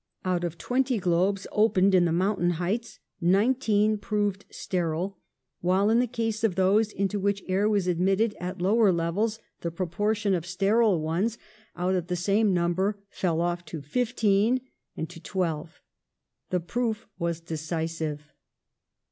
[0.25, 5.19] Out of twenty globes opened on the mountain heights nineteen remained sterile,
[5.59, 9.69] while in the case of those into which air was admitted at lower levels the
[9.69, 11.37] proportion of sterile ones,
[11.75, 14.61] out of the ON THE ROAD TO FAME 67 same number, fell off to fifteen
[14.97, 15.79] and to twelve.
[16.49, 18.33] The proof was decisive.